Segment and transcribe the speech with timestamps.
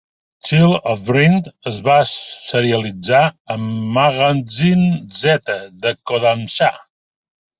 [0.49, 3.21] "Child of Dreams" es va serialitzar
[3.55, 4.89] a "Magazine
[5.21, 6.71] Z" de Kodansha.